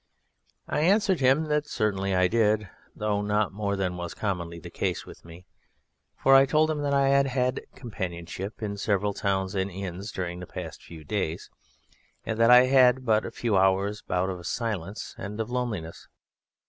[0.67, 5.05] I answered him that certainly I did, though not more than was commonly the case
[5.05, 5.45] with me,
[6.17, 10.39] for I told him that I had had companionship in several towns and inns during
[10.39, 11.51] the past few days,
[12.25, 16.07] and that I had had but a few hours' bout of silence and of loneliness.